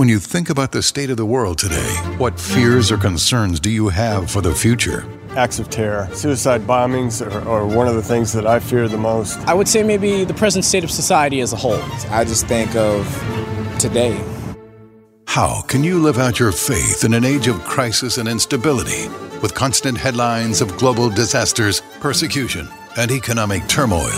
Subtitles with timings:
[0.00, 3.68] When you think about the state of the world today, what fears or concerns do
[3.68, 5.06] you have for the future?
[5.36, 8.96] Acts of terror, suicide bombings are, are, one of the things that I fear the
[8.96, 9.38] most.
[9.40, 11.82] I would say maybe the present state of society as a whole.
[12.08, 13.06] I just think of
[13.78, 14.18] today.
[15.26, 19.06] How can you live out your faith in an age of crisis and instability
[19.42, 24.08] with constant headlines of global disasters, persecution, and economic turmoil?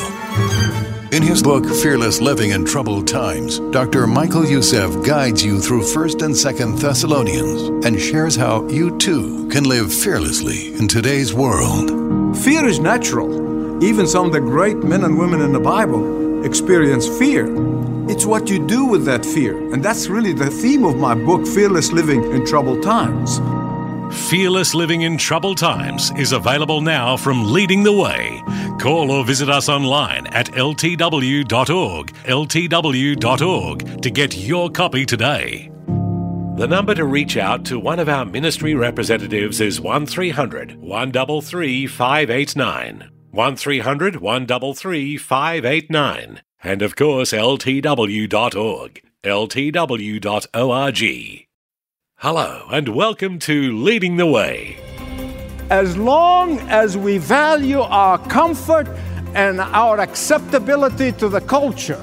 [1.12, 4.07] In his book, Fearless Living in Troubled Times, Dr.
[4.07, 9.65] Michael Youssef guides you through 1st and 2nd Thessalonians and shares how you too can
[9.65, 11.90] live fearlessly in today's world.
[12.38, 13.85] Fear is natural.
[13.85, 17.45] Even some of the great men and women in the Bible experience fear.
[18.09, 19.71] It's what you do with that fear.
[19.74, 23.38] And that's really the theme of my book, Fearless Living in Troubled Times.
[24.13, 28.43] Fearless Living in Troubled Times is available now from Leading the Way.
[28.79, 35.71] Call or visit us online at ltw.org, ltw.org to get your copy today.
[36.57, 43.10] The number to reach out to one of our ministry representatives is 1300 133 589.
[43.30, 46.43] 1300 133 589.
[46.63, 50.23] And of course, ltw.org, ltw.org.
[52.23, 54.76] Hello, and welcome to Leading the Way.
[55.70, 58.87] As long as we value our comfort
[59.34, 62.00] and our acceptability to the culture,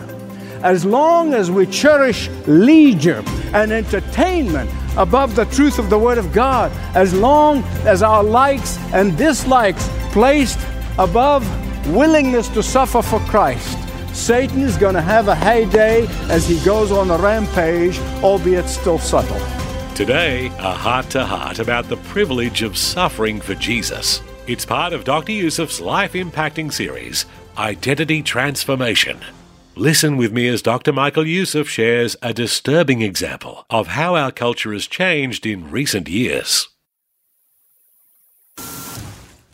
[0.61, 6.33] as long as we cherish leisure and entertainment above the truth of the Word of
[6.33, 10.59] God, as long as our likes and dislikes placed
[10.97, 11.47] above
[11.93, 13.77] willingness to suffer for Christ,
[14.13, 18.99] Satan is going to have a heyday as he goes on a rampage, albeit still
[18.99, 19.58] subtle.
[19.99, 24.21] Today, a heart to heart about the privilege of suffering for Jesus.
[24.47, 25.33] It's part of Dr.
[25.33, 27.25] Youssef's life impacting series,
[27.57, 29.19] Identity Transformation.
[29.75, 30.93] Listen with me as Dr.
[30.93, 36.69] Michael Youssef shares a disturbing example of how our culture has changed in recent years.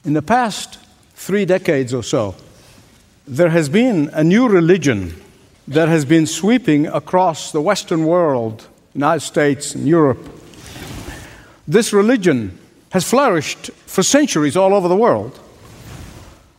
[0.04, 0.78] In the past
[1.16, 2.36] three decades or so,
[3.28, 5.20] there has been a new religion
[5.68, 10.35] that has been sweeping across the Western world, United States and Europe.
[11.68, 12.58] This religion
[12.92, 15.40] has flourished for centuries all over the world,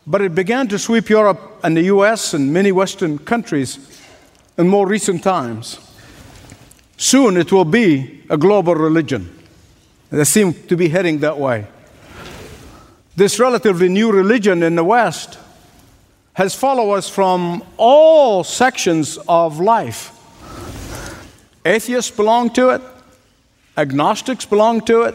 [0.06, 4.00] but it began to sweep Europe and the US and many Western countries
[4.58, 5.78] in more recent times.
[6.96, 9.32] Soon it will be a global religion.
[10.10, 11.66] They seem to be heading that way.
[13.16, 15.38] This relatively new religion in the West
[16.34, 20.12] has followers from all sections of life.
[21.64, 22.82] Atheists belong to it,
[23.76, 25.14] agnostics belong to it,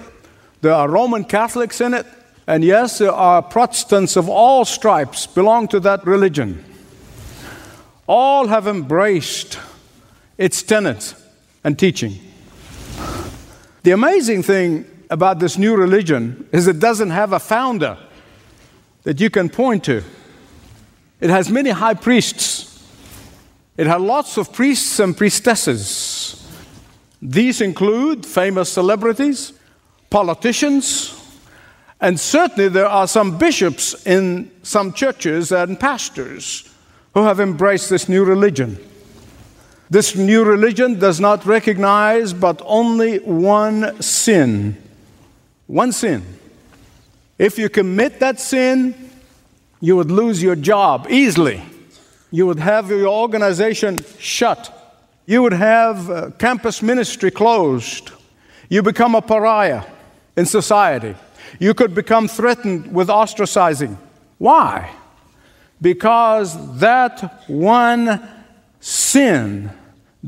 [0.62, 2.06] there are Roman Catholics in it,
[2.48, 6.64] and yes, there are Protestants of all stripes belong to that religion.
[8.08, 9.58] All have embraced
[10.38, 11.16] its tenets
[11.64, 12.16] and teaching.
[13.84, 17.98] The amazing thing about this new religion is it doesn't have a founder
[19.04, 20.04] that you can point to.
[21.20, 22.84] It has many high priests.
[23.78, 26.11] It has lots of priests and priestesses.
[27.22, 29.54] These include famous celebrities,
[30.10, 31.18] politicians,
[32.00, 36.68] and certainly there are some bishops in some churches and pastors
[37.14, 38.78] who have embraced this new religion.
[39.92, 44.82] This new religion does not recognize but only one sin.
[45.68, 46.24] One sin.
[47.38, 49.12] If you commit that sin,
[49.80, 51.62] you would lose your job easily.
[52.32, 54.81] You would have your organization shut.
[55.26, 58.12] You would have uh, campus ministry closed.
[58.70, 59.84] You become a pariah
[60.36, 61.16] in society.
[61.60, 63.98] You could become threatened with ostracizing.
[64.38, 64.92] Why?
[65.82, 68.22] Because that one
[68.80, 69.72] sin,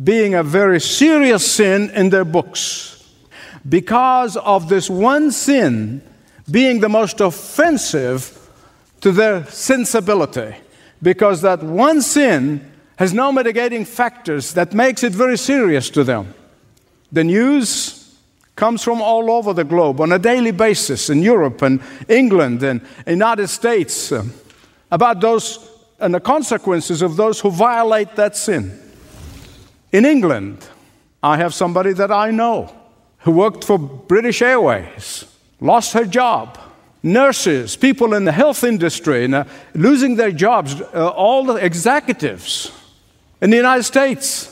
[0.03, 2.94] being a very serious sin in their books,
[3.67, 6.01] because of this one sin
[6.50, 8.39] being the most offensive
[9.01, 10.56] to their sensibility
[11.01, 16.33] because that one sin has no mitigating factors that makes it very serious to them.
[17.11, 18.15] The news
[18.55, 22.81] comes from all over the globe on a daily basis in Europe and England and
[23.07, 24.23] United States uh,
[24.91, 25.69] about those
[25.99, 28.77] and the consequences of those who violate that sin.
[29.91, 30.67] In England,
[31.21, 32.73] I have somebody that I know
[33.19, 35.25] who worked for British Airways,
[35.61, 36.59] lost her job.
[37.01, 39.43] Nurses, people in the health industry, and, uh,
[39.73, 42.71] losing their jobs, uh, all the executives.
[43.43, 44.49] In the United States,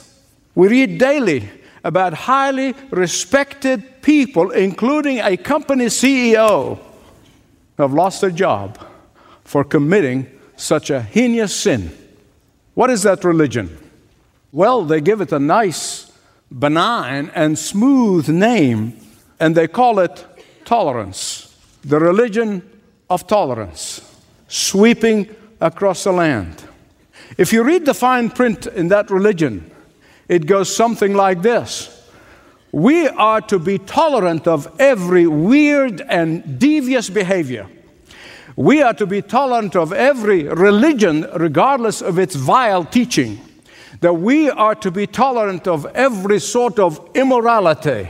[0.53, 1.49] we read daily
[1.81, 6.77] about highly respected people, including a company CEO,
[7.77, 8.77] who have lost their job
[9.45, 10.27] for committing
[10.57, 11.97] such a heinous sin.
[12.73, 13.77] What is that religion?
[14.51, 16.11] Well, they give it a nice,
[16.51, 18.99] benign, and smooth name,
[19.39, 20.25] and they call it
[20.65, 21.57] tolerance.
[21.85, 22.69] The religion
[23.09, 24.01] of tolerance,
[24.49, 26.60] sweeping across the land.
[27.37, 29.71] If you read the fine print in that religion,
[30.27, 32.09] it goes something like this
[32.71, 37.67] We are to be tolerant of every weird and devious behavior.
[38.55, 43.39] We are to be tolerant of every religion, regardless of its vile teaching.
[44.01, 48.09] That we are to be tolerant of every sort of immorality.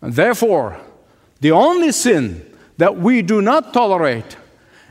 [0.00, 0.80] And therefore,
[1.40, 2.44] the only sin
[2.78, 4.36] that we do not tolerate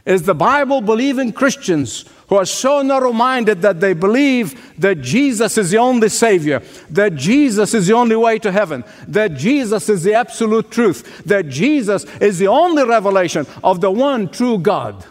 [0.06, 5.58] is the Bible believing Christians who are so narrow minded that they believe that Jesus
[5.58, 10.04] is the only Savior, that Jesus is the only way to heaven, that Jesus is
[10.04, 15.06] the absolute truth, that Jesus is the only revelation of the one true God.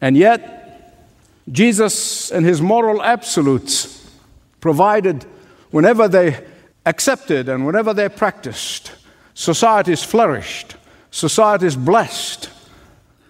[0.00, 0.56] And yet,
[1.50, 4.10] Jesus and his moral absolutes
[4.60, 5.24] provided
[5.70, 6.44] whenever they
[6.84, 8.92] accepted and whenever they practiced,
[9.34, 10.76] societies flourished,
[11.10, 12.50] societies blessed.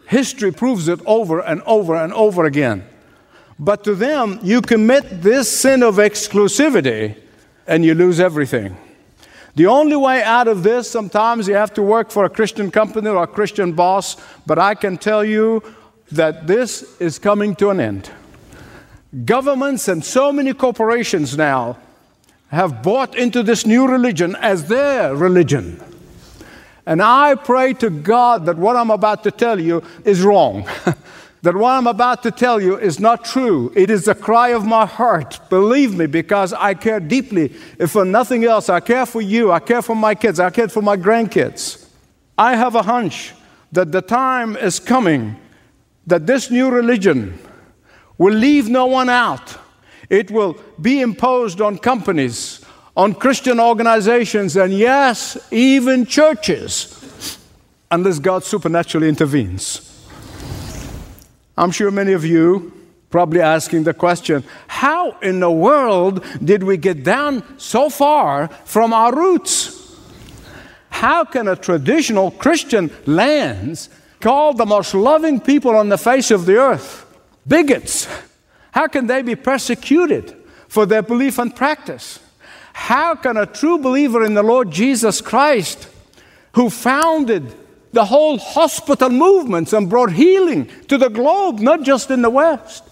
[0.07, 2.85] History proves it over and over and over again.
[3.59, 7.17] But to them, you commit this sin of exclusivity
[7.67, 8.77] and you lose everything.
[9.55, 13.09] The only way out of this, sometimes you have to work for a Christian company
[13.09, 15.63] or a Christian boss, but I can tell you
[16.13, 18.11] that this is coming to an end.
[19.25, 21.79] Governments and so many corporations now
[22.49, 25.83] have bought into this new religion as their religion.
[26.85, 30.69] And I pray to God that what I'm about to tell you is wrong.
[31.47, 33.73] that what I'm about to tell you is not true.
[33.77, 35.39] It is the cry of my heart.
[35.49, 37.55] Believe me, because I care deeply.
[37.79, 40.67] If for nothing else, I care for you, I care for my kids, I care
[40.67, 41.87] for my grandkids.
[42.37, 43.33] I have a hunch
[43.71, 45.37] that the time is coming
[46.09, 47.39] that this new religion
[48.19, 49.57] will leave no one out.
[50.11, 52.61] It will be imposed on companies,
[52.97, 57.39] on Christian organizations, and yes, even churches,
[57.89, 59.93] unless God supernaturally intervenes.
[61.57, 62.73] I'm sure many of you
[63.11, 68.93] probably asking the question how in the world did we get down so far from
[68.93, 69.73] our roots?
[70.91, 73.89] How can a traditional Christian lands
[74.21, 77.07] call the most loving people on the face of the earth
[77.47, 78.09] bigots?
[78.73, 80.37] How can they be persecuted
[80.69, 82.19] for their belief and practice?
[82.73, 85.89] How can a true believer in the Lord Jesus Christ,
[86.53, 87.55] who founded
[87.97, 92.85] the whole hospital movements and brought healing to the globe, not just in the West.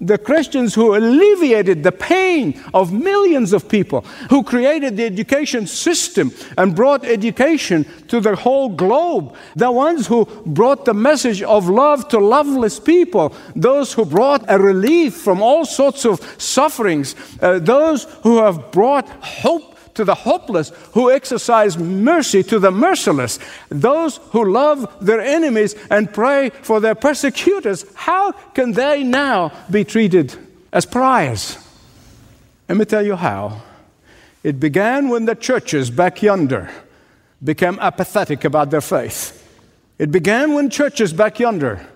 [0.00, 6.30] The Christians who alleviated the pain of millions of people, who created the education system
[6.56, 12.06] and brought education to the whole globe, the ones who brought the message of love
[12.10, 18.04] to loveless people, those who brought a relief from all sorts of sufferings, uh, those
[18.22, 23.38] who have brought hope to the hopeless, who exercise mercy to the merciless,
[23.68, 29.84] those who love their enemies and pray for their persecutors, how can they now be
[29.84, 30.34] treated
[30.72, 31.58] as pariahs?
[32.68, 33.62] Let me tell you how.
[34.42, 36.70] It began when the churches back yonder
[37.42, 39.42] became apathetic about their faith.
[39.98, 41.86] It began when churches back yonder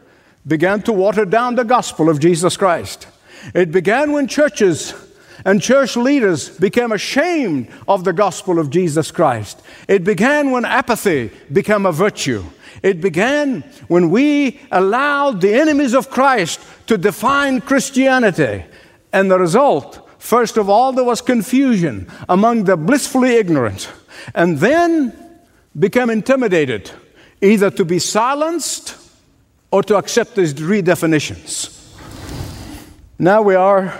[0.46, 3.06] began to water down the gospel of Jesus Christ.
[3.54, 4.94] It began when churches
[5.44, 9.60] and church leaders became ashamed of the gospel of Jesus Christ.
[9.88, 12.44] It began when apathy became a virtue.
[12.82, 18.64] It began when we allowed the enemies of Christ to define Christianity.
[19.12, 23.90] And the result, first of all, there was confusion among the blissfully ignorant,
[24.34, 25.12] and then
[25.78, 26.90] became intimidated,
[27.40, 28.96] either to be silenced
[29.70, 31.76] or to accept these redefinitions.
[33.18, 33.98] Now we are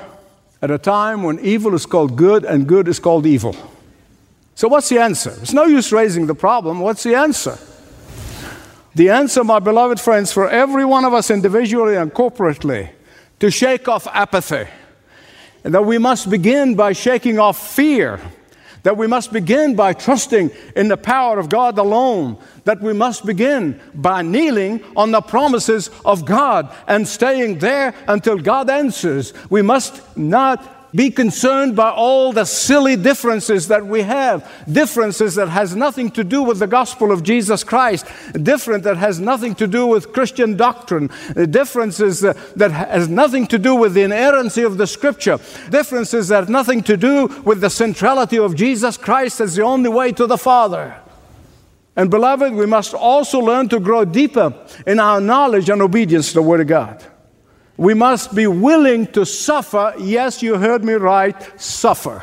[0.63, 3.57] at a time when evil is called good and good is called evil.
[4.55, 5.31] So, what's the answer?
[5.41, 6.81] It's no use raising the problem.
[6.81, 7.59] What's the answer?
[8.95, 12.91] The answer, my beloved friends, for every one of us individually and corporately,
[13.39, 14.69] to shake off apathy.
[15.63, 18.21] And that we must begin by shaking off fear
[18.83, 23.27] that we must begin by trusting in the power of God alone, that we must
[23.27, 29.33] begin by kneeling on the promises of God and staying there until God answers.
[29.51, 34.51] We must not be concerned by all the silly differences that we have.
[34.71, 38.07] Differences that has nothing to do with the gospel of Jesus Christ.
[38.33, 41.11] Different that has nothing to do with Christian doctrine.
[41.51, 45.39] Differences that has nothing to do with the inerrancy of the scripture.
[45.71, 49.89] Differences that have nothing to do with the centrality of Jesus Christ as the only
[49.89, 50.97] way to the Father.
[51.97, 54.55] And beloved, we must also learn to grow deeper
[54.87, 57.05] in our knowledge and obedience to the Word of God.
[57.81, 59.95] We must be willing to suffer.
[59.99, 62.23] Yes, you heard me right, suffer.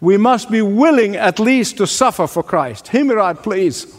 [0.00, 2.88] We must be willing at least to suffer for Christ.
[2.88, 3.94] Hear me right, please.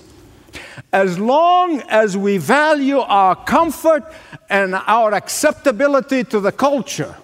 [0.92, 4.12] As long as we value our comfort
[4.50, 7.16] and our acceptability to the culture,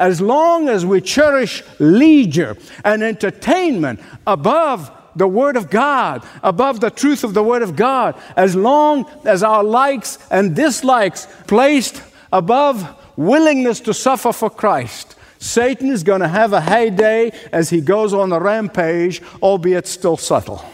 [0.00, 6.90] as long as we cherish leisure and entertainment above the Word of God, above the
[6.90, 12.02] truth of the Word of God, as long as our likes and dislikes placed
[12.32, 17.80] above willingness to suffer for Christ, Satan is going to have a heyday as he
[17.80, 20.64] goes on a rampage, albeit still subtle.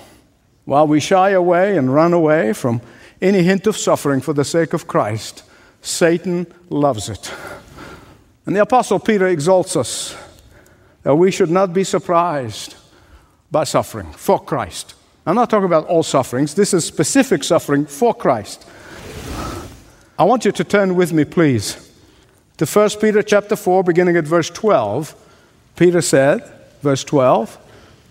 [0.65, 2.81] While we shy away and run away from
[3.21, 5.43] any hint of suffering for the sake of Christ,
[5.81, 7.33] Satan loves it.
[8.47, 10.17] And the Apostle Peter exalts us
[11.03, 12.77] that we should not be surprised
[13.51, 14.95] by suffering for Christ.
[15.27, 18.67] I'm not talking about all sufferings, this is specific suffering for Christ.
[20.19, 21.91] I want you to turn with me, please,
[22.59, 25.15] to 1 Peter chapter 4, beginning at verse 12.
[25.75, 26.43] Peter said,
[26.83, 27.59] verse 12,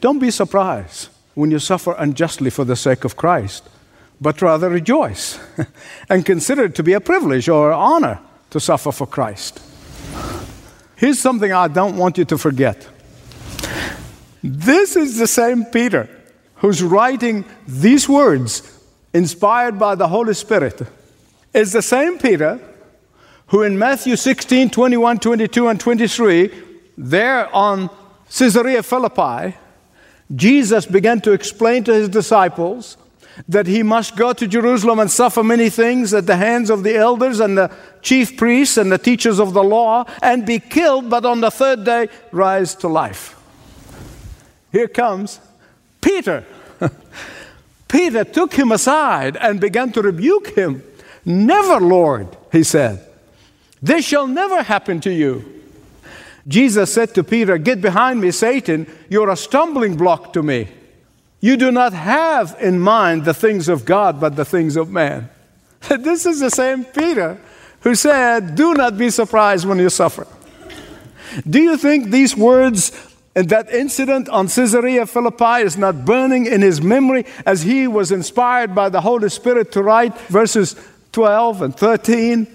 [0.01, 3.69] Don't be surprised when you suffer unjustly for the sake of Christ,
[4.19, 5.39] but rather rejoice
[6.09, 9.61] and consider it to be a privilege or honor to suffer for Christ.
[10.95, 12.87] Here's something I don't want you to forget.
[14.43, 16.09] This is the same Peter
[16.55, 18.79] who's writing these words
[19.13, 20.81] inspired by the Holy Spirit
[21.53, 22.59] is the same Peter
[23.51, 26.51] who in Matthew 16, 21, 22, and 23,
[26.97, 27.89] there on
[28.29, 29.57] Caesarea Philippi,
[30.33, 32.95] Jesus began to explain to his disciples
[33.49, 36.95] that he must go to Jerusalem and suffer many things at the hands of the
[36.95, 37.69] elders and the
[38.01, 41.83] chief priests and the teachers of the law and be killed, but on the third
[41.83, 43.37] day rise to life.
[44.71, 45.41] Here comes
[45.99, 46.45] Peter.
[47.89, 50.83] Peter took him aside and began to rebuke him.
[51.25, 53.05] Never, Lord, he said.
[53.81, 55.61] This shall never happen to you.
[56.47, 58.87] Jesus said to Peter, Get behind me, Satan.
[59.09, 60.67] You're a stumbling block to me.
[61.39, 65.29] You do not have in mind the things of God, but the things of man.
[65.89, 67.39] this is the same Peter
[67.81, 70.27] who said, Do not be surprised when you suffer.
[71.49, 72.91] Do you think these words
[73.33, 78.11] and that incident on Caesarea Philippi is not burning in his memory as he was
[78.11, 80.75] inspired by the Holy Spirit to write verses
[81.11, 82.47] 12 and 13.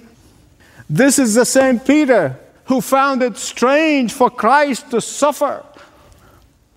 [0.89, 5.65] This is the same Peter who found it strange for Christ to suffer,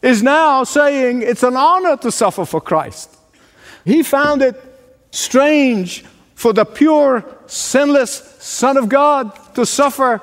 [0.02, 3.18] is now saying it's an honor to suffer for Christ.
[3.86, 4.56] He found it
[5.12, 6.06] strange
[6.36, 10.22] for the pure, sinless Son of God to suffer.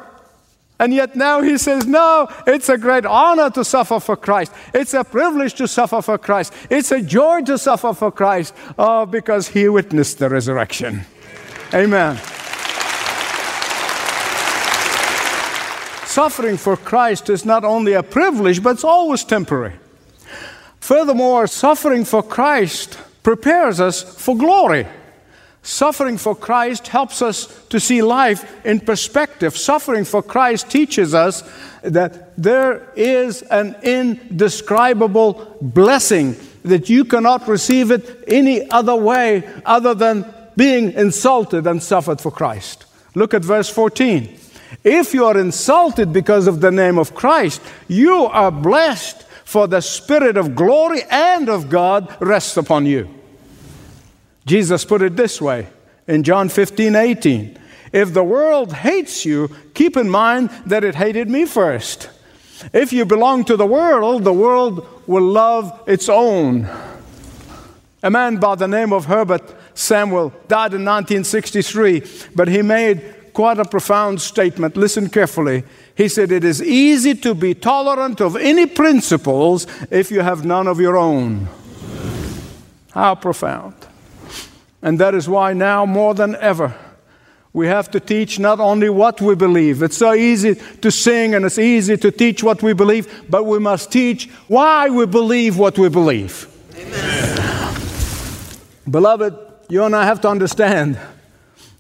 [0.79, 4.53] And yet now he says, No, it's a great honor to suffer for Christ.
[4.73, 6.53] It's a privilege to suffer for Christ.
[6.71, 8.55] It's a joy to suffer for Christ.
[8.79, 11.07] Oh, because he witnessed the resurrection.
[11.77, 12.17] Amen.
[16.07, 19.75] Suffering for Christ is not only a privilege, but it's always temporary.
[20.81, 24.87] Furthermore, suffering for Christ prepares us for glory.
[25.63, 29.55] Suffering for Christ helps us to see life in perspective.
[29.55, 31.43] Suffering for Christ teaches us
[31.83, 39.93] that there is an indescribable blessing that you cannot receive it any other way other
[39.93, 40.25] than
[40.57, 42.87] being insulted and suffered for Christ.
[43.15, 44.39] Look at verse 14.
[44.83, 49.81] If you are insulted because of the name of Christ, you are blessed, for the
[49.81, 53.09] Spirit of glory and of God rests upon you.
[54.45, 55.69] Jesus put it this way
[56.09, 57.59] in John 15 18.
[57.93, 62.11] If the world hates you, keep in mind that it hated me first.
[62.73, 66.69] If you belong to the world, the world will love its own.
[68.03, 72.03] A man by the name of Herbert Samuel died in 1963,
[72.35, 74.75] but he made quite a profound statement.
[74.75, 75.65] Listen carefully.
[75.95, 80.67] He said, It is easy to be tolerant of any principles if you have none
[80.67, 81.49] of your own.
[82.93, 83.75] How profound.
[84.81, 86.75] And that is why now more than ever,
[87.53, 89.83] we have to teach not only what we believe.
[89.83, 93.59] It's so easy to sing and it's easy to teach what we believe, but we
[93.59, 96.49] must teach why we believe what we believe.
[96.75, 97.27] Amen.
[98.91, 100.99] Beloved, you and I have to understand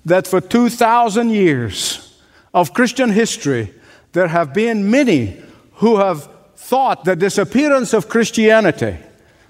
[0.04, 2.20] that for 2,000 years
[2.54, 3.72] of Christian history,
[4.12, 5.40] there have been many
[5.74, 8.96] who have thought the disappearance of Christianity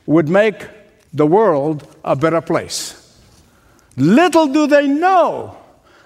[0.06, 0.68] would make
[1.12, 3.02] the world a better place.
[3.96, 5.56] Little do they know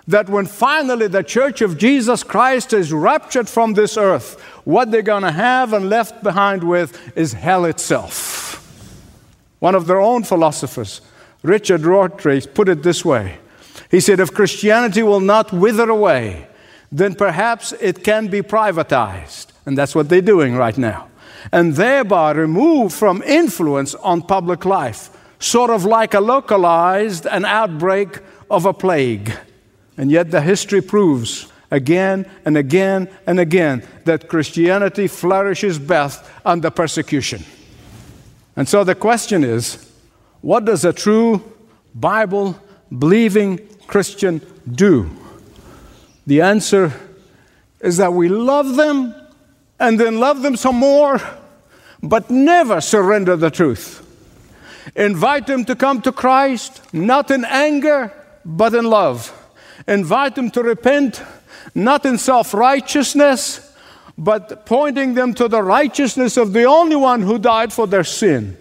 [0.06, 5.02] that when finally the church of Jesus Christ is raptured from this earth, what they're
[5.02, 8.56] going to have and left behind with is hell itself.
[9.58, 11.00] One of their own philosophers,
[11.42, 13.38] Richard Rorty, put it this way
[13.90, 16.47] He said, If Christianity will not wither away,
[16.92, 19.47] then perhaps it can be privatized.
[19.66, 21.09] And that's what they're doing right now.
[21.52, 28.18] And thereby removed from influence on public life, sort of like a localized an outbreak
[28.50, 29.32] of a plague.
[29.97, 36.70] And yet the history proves again and again and again that Christianity flourishes best under
[36.70, 37.44] persecution.
[38.56, 39.89] And so the question is
[40.40, 41.42] what does a true
[41.94, 42.59] Bible
[42.97, 45.11] believing Christian do?
[46.26, 46.92] The answer
[47.80, 49.14] is that we love them
[49.78, 51.20] and then love them some more,
[52.02, 54.06] but never surrender the truth.
[54.97, 58.12] Invite them to come to Christ, not in anger,
[58.44, 59.37] but in love.
[59.87, 61.23] Invite them to repent,
[61.75, 63.75] not in self righteousness,
[64.16, 68.56] but pointing them to the righteousness of the only one who died for their sin.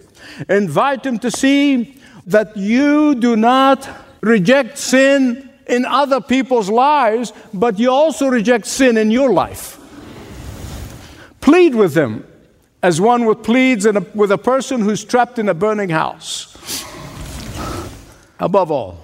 [0.48, 1.96] Invite them to see
[2.26, 3.88] that you do not
[4.20, 9.78] reject sin in other people's lives, but you also reject sin in your life.
[11.40, 12.26] Plead with them
[12.82, 13.84] as one would plead
[14.14, 16.56] with a person who's trapped in a burning house.
[18.38, 18.98] Above all,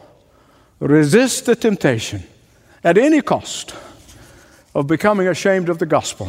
[0.81, 2.23] resist the temptation
[2.83, 3.75] at any cost
[4.75, 6.29] of becoming ashamed of the gospel.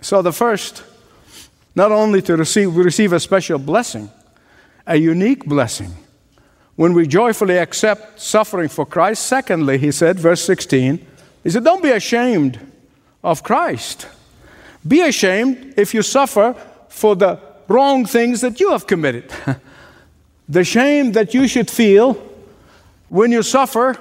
[0.00, 0.84] So, the first,
[1.74, 4.10] not only to receive, we receive a special blessing,
[4.86, 5.90] a unique blessing,
[6.76, 9.26] when we joyfully accept suffering for Christ.
[9.26, 11.04] Secondly, he said, verse 16,
[11.42, 12.58] he said, Don't be ashamed
[13.22, 14.06] of Christ.
[14.86, 16.54] Be ashamed if you suffer
[16.88, 19.32] for the wrong things that you have committed.
[20.48, 22.14] the shame that you should feel
[23.08, 23.98] when you suffer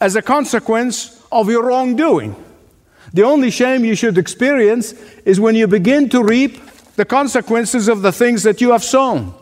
[0.00, 2.36] as a consequence of your wrongdoing.
[3.12, 4.92] The only shame you should experience
[5.24, 6.60] is when you begin to reap
[6.98, 9.32] the consequences of the things that you have sown.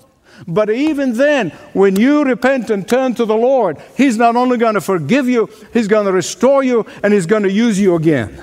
[0.47, 4.75] But even then, when you repent and turn to the Lord, He's not only going
[4.75, 8.39] to forgive you, He's going to restore you, and He's going to use you again.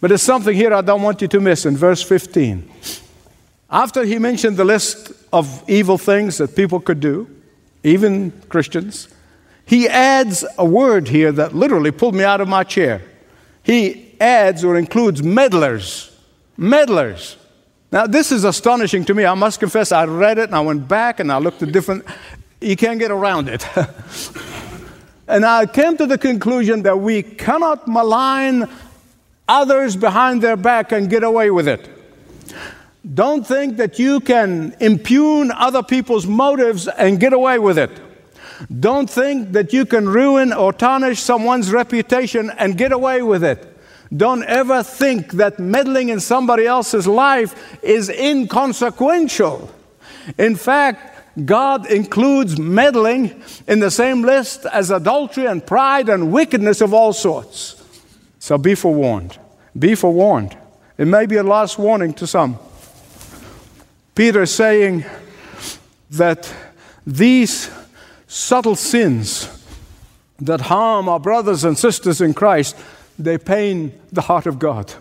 [0.00, 2.70] But there's something here I don't want you to miss in verse 15.
[3.68, 7.28] After He mentioned the list of evil things that people could do,
[7.82, 9.08] even Christians,
[9.64, 13.02] He adds a word here that literally pulled me out of my chair.
[13.64, 16.16] He adds or includes meddlers.
[16.56, 17.38] Meddlers.
[17.96, 19.24] Now, this is astonishing to me.
[19.24, 22.04] I must confess, I read it and I went back and I looked at different.
[22.60, 23.66] You can't get around it.
[25.26, 28.68] and I came to the conclusion that we cannot malign
[29.48, 31.88] others behind their back and get away with it.
[33.14, 37.98] Don't think that you can impugn other people's motives and get away with it.
[38.78, 43.75] Don't think that you can ruin or tarnish someone's reputation and get away with it.
[44.14, 49.72] Don't ever think that meddling in somebody else's life is inconsequential.
[50.38, 51.12] In fact,
[51.44, 57.12] God includes meddling in the same list as adultery and pride and wickedness of all
[57.12, 57.82] sorts.
[58.38, 59.38] So be forewarned.
[59.78, 60.56] Be forewarned.
[60.96, 62.58] It may be a last warning to some.
[64.14, 65.04] Peter is saying
[66.10, 66.52] that
[67.06, 67.70] these
[68.26, 69.52] subtle sins
[70.38, 72.76] that harm our brothers and sisters in Christ
[73.18, 74.92] they pain the heart of God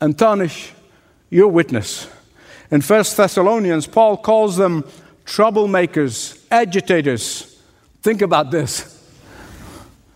[0.00, 0.72] and tarnish
[1.30, 2.08] your witness.
[2.70, 4.84] In 1 Thessalonians, Paul calls them
[5.24, 7.60] troublemakers, agitators.
[8.02, 8.96] Think about this.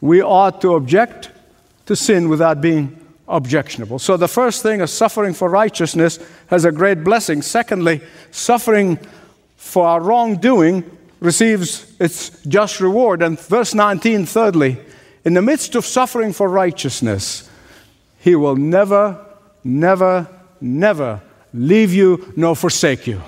[0.00, 1.30] We ought to object
[1.86, 3.98] to sin without being objectionable.
[3.98, 7.42] So, the first thing is suffering for righteousness has a great blessing.
[7.42, 8.98] Secondly, suffering
[9.56, 10.84] for our wrongdoing
[11.20, 13.22] receives its just reward.
[13.22, 14.78] And verse 19, thirdly,
[15.24, 17.48] in the midst of suffering for righteousness,
[18.18, 19.24] He will never,
[19.62, 20.28] never,
[20.60, 21.20] never
[21.52, 23.22] leave you nor forsake you.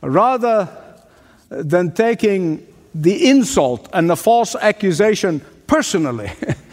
[0.00, 0.68] Rather
[1.48, 6.30] than taking the insult and the false accusation personally,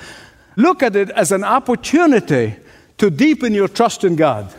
[0.55, 2.55] look at it as an opportunity
[2.97, 4.53] to deepen your trust in God.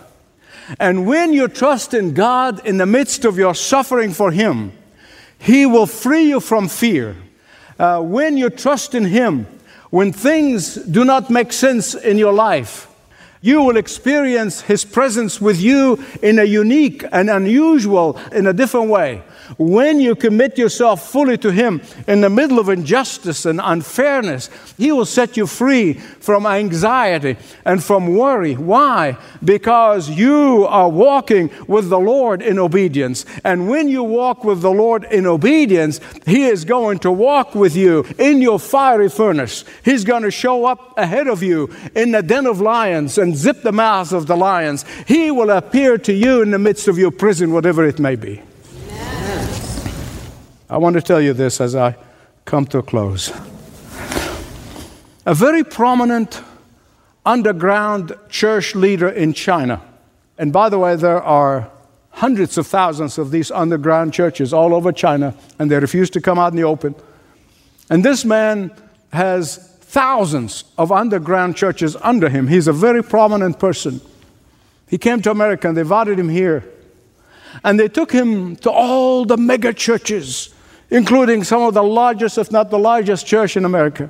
[0.80, 4.72] And when you trust in God in the midst of your suffering for Him,
[5.38, 7.16] He will free you from fear
[7.78, 9.46] uh, when you trust in Him,
[9.90, 12.88] when things do not make sense in your life,
[13.44, 18.88] You will experience His presence with you in a unique and unusual, in a different
[18.88, 19.22] way.
[19.58, 24.92] When you commit yourself fully to Him in the middle of injustice and unfairness, He
[24.92, 28.54] will set you free from anxiety and from worry.
[28.54, 29.16] Why?
[29.44, 33.24] Because you are walking with the Lord in obedience.
[33.44, 37.76] And when you walk with the Lord in obedience, He is going to walk with
[37.76, 39.64] you in your fiery furnace.
[39.84, 43.62] He's going to show up ahead of you in the den of lions and zip
[43.62, 44.84] the mouths of the lions.
[45.06, 48.40] He will appear to you in the midst of your prison, whatever it may be.
[50.74, 51.96] I want to tell you this as I
[52.44, 53.32] come to a close.
[55.24, 56.42] A very prominent
[57.24, 59.80] underground church leader in China,
[60.36, 61.70] and by the way, there are
[62.10, 66.40] hundreds of thousands of these underground churches all over China, and they refuse to come
[66.40, 66.96] out in the open.
[67.88, 68.72] And this man
[69.12, 72.48] has thousands of underground churches under him.
[72.48, 74.00] He's a very prominent person.
[74.88, 76.68] He came to America and they invited him here.
[77.62, 80.50] And they took him to all the mega churches
[80.94, 84.08] including some of the largest, if not the largest, church in America.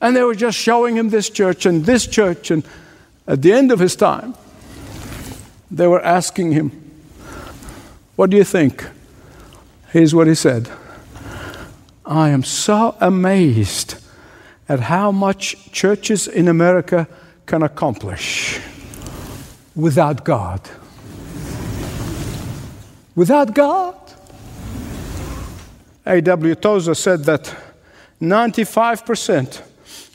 [0.00, 2.50] And they were just showing him this church and this church.
[2.50, 2.64] And
[3.26, 4.34] at the end of his time,
[5.70, 6.70] they were asking him,
[8.16, 8.86] What do you think?
[9.90, 10.70] Here's what he said
[12.06, 13.96] I am so amazed
[14.70, 17.08] at how much churches in America
[17.44, 18.58] can accomplish
[19.76, 20.62] without God.
[23.14, 24.09] Without God,
[26.06, 26.54] A.W.
[26.54, 27.54] Tozer said that
[28.20, 29.60] 95%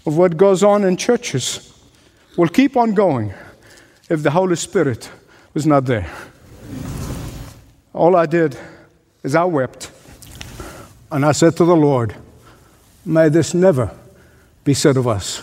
[0.05, 1.73] of what goes on in churches
[2.37, 3.33] will keep on going
[4.09, 5.09] if the Holy Spirit
[5.53, 6.09] was not there.
[7.93, 8.57] All I did
[9.23, 9.91] is I wept
[11.11, 12.15] and I said to the Lord,
[13.05, 13.91] May this never
[14.63, 15.41] be said of us.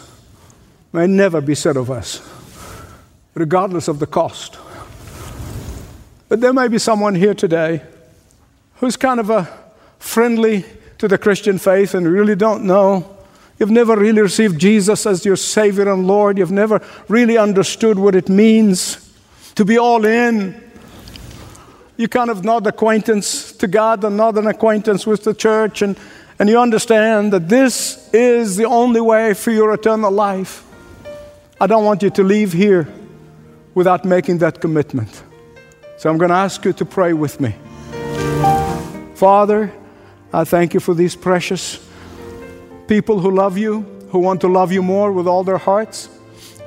[0.93, 2.21] May never be said of us,
[3.35, 4.59] regardless of the cost.
[6.29, 7.83] But there may be someone here today
[8.77, 9.49] who's kind of a
[10.03, 10.65] friendly
[10.99, 13.17] to the Christian faith and really don't know.
[13.59, 16.37] You've never really received Jesus as your Savior and Lord.
[16.37, 19.13] You've never really understood what it means
[19.55, 20.61] to be all in.
[21.97, 25.97] You kind of not acquaintance to God and not an acquaintance with the church, and,
[26.39, 30.65] and you understand that this is the only way for your eternal life.
[31.61, 32.89] I don't want you to leave here
[33.75, 35.23] without making that commitment.
[35.99, 37.55] So I'm going to ask you to pray with me.
[39.15, 39.73] Father,
[40.33, 41.79] I thank you for these precious
[42.89, 46.09] people who love you, who want to love you more with all their hearts.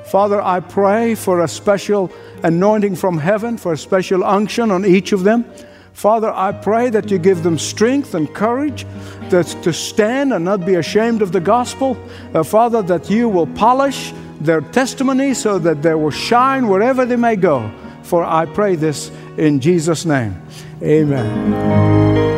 [0.06, 2.12] Father, I pray for a special
[2.44, 5.44] anointing from heaven, for a special unction on each of them.
[5.92, 8.86] Father, I pray that you give them strength and courage
[9.30, 11.96] that, to stand and not be ashamed of the gospel.
[12.34, 17.16] Uh, Father, that you will polish their testimony so that they will shine wherever they
[17.16, 17.70] may go.
[18.02, 20.40] For I pray this in Jesus' name.
[20.82, 22.35] Amen.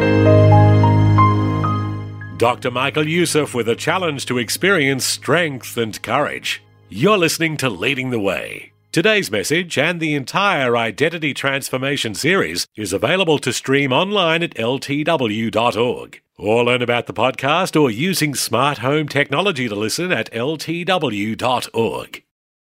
[2.38, 2.70] Dr.
[2.70, 6.62] Michael Youssef with a challenge to experience strength and courage.
[6.88, 8.70] You're listening to Leading the Way.
[8.92, 16.20] Today's message and the entire Identity Transformation series is available to stream online at ltw.org.
[16.36, 22.22] Or learn about the podcast or using smart home technology to listen at ltw.org.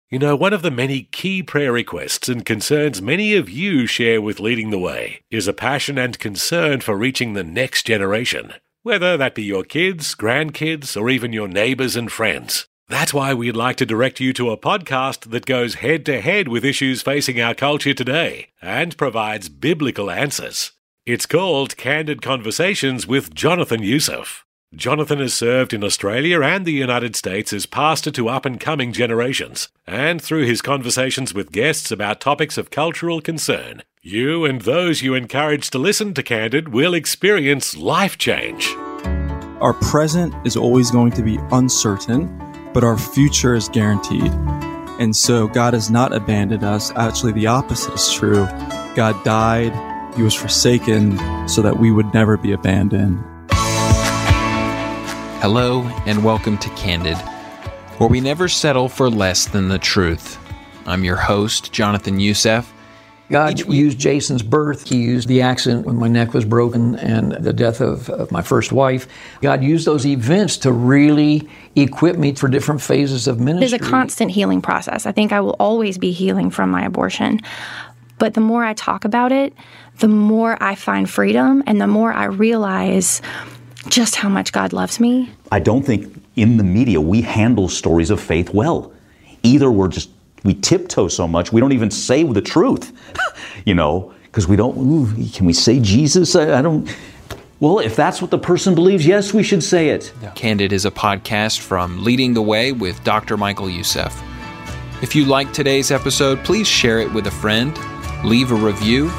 [0.09, 4.21] You know, one of the many key prayer requests and concerns many of you share
[4.21, 8.53] with Leading the Way is a passion and concern for reaching the next generation
[8.86, 12.67] whether that be your kids, grandkids, or even your neighbors and friends.
[12.88, 16.48] That's why we'd like to direct you to a podcast that goes head to head
[16.48, 20.74] with issues facing our culture today and provides biblical answers.
[21.04, 24.44] It's called Candid Conversations with Jonathan Youssef.
[24.73, 28.91] Jonathan has served in Australia and the United States as pastor to up and coming
[28.91, 35.01] generations, and through his conversations with guests about topics of cultural concern, you and those
[35.01, 38.67] you encourage to listen to Candid will experience life change.
[39.62, 42.28] Our present is always going to be uncertain,
[42.73, 44.32] but our future is guaranteed.
[44.99, 46.91] And so God has not abandoned us.
[46.91, 48.45] Actually, the opposite is true.
[48.95, 49.73] God died,
[50.15, 53.23] He was forsaken so that we would never be abandoned.
[55.47, 57.17] Hello, and welcome to Candid,
[57.99, 60.39] where we never settle for less than the truth.
[60.88, 62.73] I'm your host, Jonathan Youssef
[63.29, 64.88] God used Jason's birth.
[64.88, 68.41] He used the accident when my neck was broken and the death of, of, my
[68.41, 69.08] first wife.
[69.41, 73.77] God used those events to really equip me for different phases of ministry.
[73.77, 75.05] There's a constant healing process.
[75.05, 77.41] I think I will always be healing from my abortion.
[78.19, 79.53] But the more I talk about it,
[79.99, 83.21] the more I find freedom and the more I realize
[83.89, 85.30] just how much God loves me.
[85.52, 88.91] I don't think in the media we handle stories of faith well.
[89.43, 90.10] Either we're just
[90.43, 92.93] we tiptoe so much, we don't even say the truth,
[93.65, 96.36] you know, because we don't, ooh, can we say Jesus?
[96.36, 96.93] I, I, don't.
[97.60, 100.13] Well, if that's what the person believes, yes, we should say it.
[100.21, 100.32] Yeah.
[100.32, 103.38] Candid is a podcast from Leading the Way with Dr.
[103.38, 104.21] Michael Youssef.
[105.02, 107.78] If you like today's episode, please share it with a friend,
[108.24, 109.10] leave a review,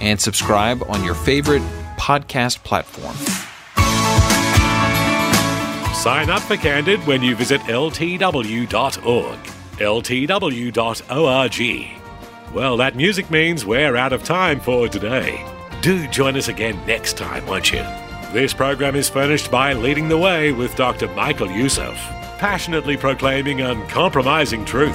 [0.00, 1.62] and subscribe on your favorite
[1.96, 3.16] podcast platform.
[6.06, 8.68] Sign up for Candid when you visit ltw.org.
[9.98, 11.64] ltw.org.
[12.54, 15.44] Well, that music means we're out of time for today.
[15.82, 17.82] Do join us again next time, won't you?
[18.32, 21.08] This program is furnished by Leading the Way with Dr.
[21.08, 21.96] Michael Youssef,
[22.38, 24.94] passionately proclaiming uncompromising truth.